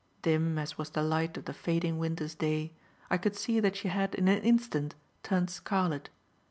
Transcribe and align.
Dim 0.23 0.57
as 0.57 0.79
was 0.79 0.89
the 0.89 1.03
light 1.03 1.37
of 1.37 1.45
the 1.45 1.53
fading 1.53 1.99
winter's 1.99 2.33
day, 2.33 2.73
I 3.11 3.19
could 3.19 3.35
see 3.35 3.59
that 3.59 3.75
she 3.75 3.89
had, 3.89 4.15
in 4.15 4.27
an 4.29 4.41
instant, 4.41 4.95
turned 5.21 5.51
scarlet. 5.51 6.09